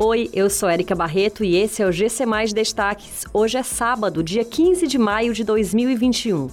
Oi, 0.00 0.30
eu 0.32 0.48
sou 0.48 0.70
Erika 0.70 0.94
Barreto 0.94 1.42
e 1.42 1.56
esse 1.56 1.82
é 1.82 1.86
o 1.86 1.90
GC 1.90 2.24
Mais 2.24 2.52
Destaques. 2.52 3.24
Hoje 3.34 3.58
é 3.58 3.64
sábado, 3.64 4.22
dia 4.22 4.44
15 4.44 4.86
de 4.86 4.96
maio 4.96 5.34
de 5.34 5.42
2021. 5.42 6.48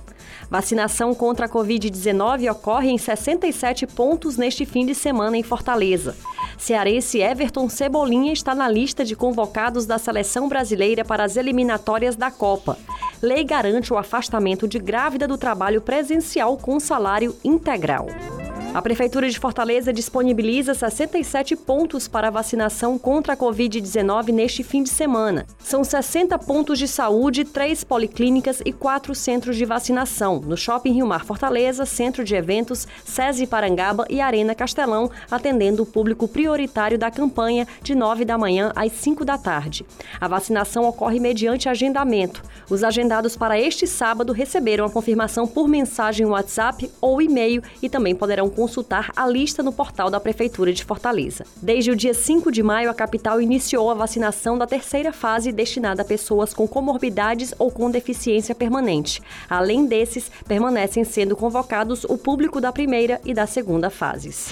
Vacinação 0.49 1.13
contra 1.13 1.45
a 1.45 1.49
Covid-19 1.49 2.51
ocorre 2.51 2.89
em 2.89 2.97
67 2.97 3.85
pontos 3.85 4.35
neste 4.35 4.65
fim 4.65 4.83
de 4.83 4.95
semana 4.95 5.37
em 5.37 5.43
Fortaleza. 5.43 6.17
Cearense 6.57 7.19
Everton 7.21 7.69
Cebolinha 7.69 8.33
está 8.33 8.55
na 8.55 8.67
lista 8.67 9.05
de 9.05 9.15
convocados 9.15 9.85
da 9.85 9.99
seleção 9.99 10.49
brasileira 10.49 11.05
para 11.05 11.23
as 11.23 11.37
eliminatórias 11.37 12.15
da 12.15 12.31
Copa. 12.31 12.79
Lei 13.21 13.43
garante 13.43 13.93
o 13.93 13.97
afastamento 13.97 14.67
de 14.67 14.79
grávida 14.79 15.27
do 15.27 15.37
trabalho 15.37 15.81
presencial 15.81 16.57
com 16.57 16.79
salário 16.79 17.35
integral. 17.43 18.07
A 18.75 18.81
Prefeitura 18.81 19.29
de 19.29 19.39
Fortaleza 19.39 19.93
disponibiliza 19.93 20.73
67 20.73 21.55
pontos 21.55 22.09
para 22.09 22.29
vacinação 22.29 22.99
contra 22.99 23.31
a 23.31 23.37
Covid-19 23.37 24.33
neste 24.33 24.63
fim 24.63 24.83
de 24.83 24.89
semana. 24.89 25.45
São 25.57 25.81
60 25.81 26.37
pontos 26.39 26.77
de 26.77 26.85
saúde, 26.85 27.45
três 27.45 27.85
policlínicas 27.85 28.61
e 28.65 28.73
quatro 28.73 29.15
centros 29.15 29.55
de 29.55 29.63
vacinação, 29.63 30.41
no 30.41 30.57
Shopping 30.57 30.91
Rio 30.91 31.07
Mar 31.07 31.23
Fortaleza, 31.23 31.85
Centro 31.85 32.25
de 32.25 32.35
Eventos, 32.35 32.85
SESI 33.05 33.47
Parangaba 33.47 34.05
e 34.09 34.19
Arena 34.19 34.53
Castelão, 34.53 35.09
atendendo 35.31 35.83
o 35.83 35.85
público 35.85 36.27
prioritário 36.27 36.99
da 36.99 37.09
campanha 37.09 37.65
de 37.81 37.95
9 37.95 38.25
da 38.25 38.37
manhã 38.37 38.73
às 38.75 38.91
5 38.91 39.23
da 39.23 39.37
tarde. 39.37 39.85
A 40.19 40.27
vacinação 40.27 40.83
ocorre 40.83 41.17
mediante 41.17 41.69
agendamento. 41.69 42.43
Os 42.69 42.83
agendados 42.83 43.37
para 43.37 43.57
este 43.57 43.87
sábado 43.87 44.33
receberam 44.33 44.83
a 44.83 44.89
confirmação 44.89 45.47
por 45.47 45.65
mensagem 45.65 46.25
WhatsApp 46.25 46.91
ou 46.99 47.21
e-mail 47.21 47.63
e 47.81 47.87
também 47.87 48.13
poderão 48.13 48.49
a 49.15 49.27
lista 49.27 49.63
no 49.63 49.71
portal 49.71 50.09
da 50.09 50.19
Prefeitura 50.19 50.73
de 50.73 50.83
Fortaleza. 50.83 51.45
Desde 51.61 51.91
o 51.91 51.95
dia 51.95 52.13
5 52.13 52.51
de 52.51 52.61
maio, 52.61 52.89
a 52.89 52.93
capital 52.93 53.41
iniciou 53.41 53.89
a 53.89 53.93
vacinação 53.93 54.57
da 54.57 54.67
terceira 54.67 55.11
fase 55.13 55.51
destinada 55.51 56.01
a 56.01 56.05
pessoas 56.05 56.53
com 56.53 56.67
comorbidades 56.67 57.53
ou 57.57 57.71
com 57.71 57.89
deficiência 57.89 58.53
permanente. 58.53 59.21
Além 59.49 59.85
desses, 59.85 60.31
permanecem 60.47 61.03
sendo 61.03 61.35
convocados 61.35 62.03
o 62.03 62.17
público 62.17 62.59
da 62.59 62.71
primeira 62.71 63.21
e 63.25 63.33
da 63.33 63.47
segunda 63.47 63.89
fases. 63.89 64.49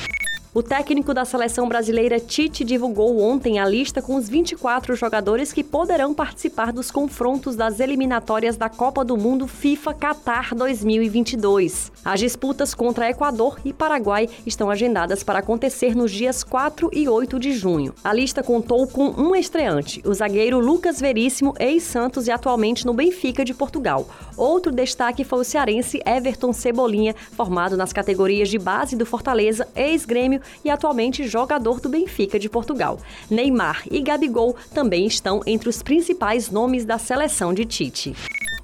O 0.55 0.61
técnico 0.61 1.15
da 1.15 1.25
seleção 1.25 1.67
brasileira 1.67 2.19
Tite 2.19 2.63
divulgou 2.63 3.19
ontem 3.19 3.57
a 3.57 3.65
lista 3.65 4.03
com 4.03 4.15
os 4.15 4.29
24 4.29 4.95
jogadores 4.95 5.51
que 5.51 5.63
poderão 5.63 6.13
participar 6.13 6.71
dos 6.71 6.91
confrontos 6.91 7.55
das 7.55 7.79
eliminatórias 7.79 8.55
da 8.55 8.69
Copa 8.69 9.03
do 9.03 9.17
Mundo 9.17 9.47
FIFA 9.47 9.95
Qatar 9.95 10.53
2022. 10.53 11.91
As 12.05 12.19
disputas 12.19 12.75
contra 12.75 13.09
Equador 13.09 13.59
e 13.65 13.73
Paraguai 13.73 14.29
estão 14.45 14.69
agendadas 14.69 15.23
para 15.23 15.39
acontecer 15.39 15.95
nos 15.95 16.11
dias 16.11 16.43
4 16.43 16.91
e 16.93 17.09
8 17.09 17.39
de 17.39 17.53
junho. 17.53 17.91
A 18.03 18.13
lista 18.13 18.43
contou 18.43 18.85
com 18.85 19.07
um 19.07 19.35
estreante, 19.35 20.03
o 20.05 20.13
zagueiro 20.13 20.59
Lucas 20.59 20.99
Veríssimo, 20.99 21.55
ex-Santos 21.59 22.27
e 22.27 22.31
atualmente 22.31 22.85
no 22.85 22.93
Benfica 22.93 23.43
de 23.43 23.55
Portugal. 23.55 24.07
Outro 24.37 24.71
destaque 24.71 25.23
foi 25.23 25.39
o 25.39 25.43
cearense 25.43 25.99
Everton 26.05 26.53
Cebolinha, 26.53 27.15
formado 27.31 27.75
nas 27.75 27.91
categorias 27.91 28.49
de 28.49 28.59
base 28.59 28.95
do 28.95 29.03
Fortaleza, 29.03 29.67
ex-Grêmio 29.75 30.42
e 30.63 30.69
atualmente 30.69 31.27
jogador 31.27 31.79
do 31.79 31.89
Benfica 31.89 32.37
de 32.37 32.49
Portugal. 32.49 32.99
Neymar 33.29 33.83
e 33.89 34.01
Gabigol 34.01 34.55
também 34.73 35.05
estão 35.05 35.41
entre 35.45 35.69
os 35.69 35.81
principais 35.81 36.49
nomes 36.49 36.85
da 36.85 36.97
seleção 36.97 37.53
de 37.53 37.65
Tite. 37.65 38.13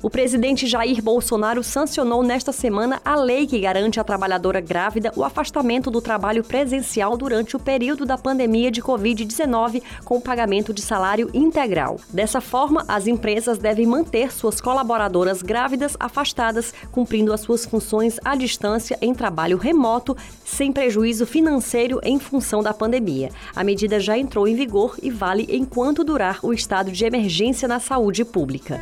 O 0.01 0.09
presidente 0.09 0.65
Jair 0.65 1.03
Bolsonaro 1.03 1.61
sancionou 1.61 2.23
nesta 2.23 2.53
semana 2.53 3.01
a 3.03 3.17
lei 3.17 3.45
que 3.45 3.59
garante 3.59 3.99
à 3.99 4.03
trabalhadora 4.03 4.61
grávida 4.61 5.11
o 5.13 5.25
afastamento 5.25 5.91
do 5.91 5.99
trabalho 5.99 6.41
presencial 6.41 7.17
durante 7.17 7.57
o 7.57 7.59
período 7.59 8.05
da 8.05 8.17
pandemia 8.17 8.71
de 8.71 8.81
Covid-19 8.81 9.83
com 10.05 10.21
pagamento 10.21 10.73
de 10.73 10.81
salário 10.81 11.29
integral. 11.33 11.99
Dessa 12.13 12.39
forma, 12.39 12.85
as 12.87 13.07
empresas 13.07 13.57
devem 13.57 13.85
manter 13.85 14.31
suas 14.31 14.61
colaboradoras 14.61 15.41
grávidas 15.41 15.97
afastadas, 15.99 16.73
cumprindo 16.93 17.33
as 17.33 17.41
suas 17.41 17.65
funções 17.65 18.17
à 18.23 18.37
distância 18.37 18.97
em 19.01 19.13
trabalho 19.13 19.57
remoto, 19.57 20.15
sem 20.45 20.71
prejuízo 20.71 21.25
financeiro 21.25 21.99
em 22.03 22.17
função 22.19 22.63
da 22.63 22.73
pandemia. 22.73 23.31
A 23.53 23.65
medida 23.65 23.99
já 23.99 24.17
entrou 24.17 24.47
em 24.47 24.55
vigor 24.55 24.95
e 25.03 25.09
vale 25.09 25.45
enquanto 25.49 26.05
durar 26.05 26.39
o 26.41 26.53
estado 26.53 26.89
de 26.89 27.03
emergência 27.03 27.67
na 27.67 27.81
saúde 27.81 28.23
pública. 28.23 28.81